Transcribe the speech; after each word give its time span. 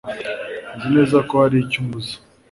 Nzi 0.75 0.87
neza 0.95 1.17
ko 1.27 1.33
hari 1.41 1.55
icyo 1.63 1.79
ambuza 1.83 2.13